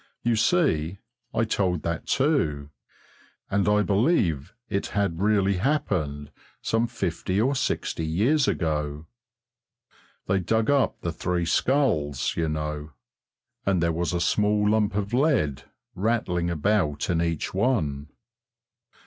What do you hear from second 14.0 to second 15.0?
a small lump